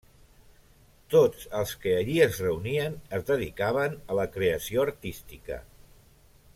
Tots 1.15 1.43
els 1.59 1.73
que 1.83 1.93
allí 1.97 2.15
es 2.25 2.39
reunien 2.45 2.97
es 3.19 3.27
dedicaven 3.29 4.01
a 4.15 4.21
la 4.21 4.27
creació 4.39 4.87
artística. 4.89 5.63